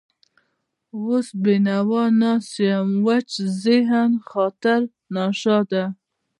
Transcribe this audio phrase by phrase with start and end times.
[1.05, 3.29] وس بېنوا ناست يم وچ
[3.63, 4.79] دهن، خاطر
[5.15, 5.83] ناشاده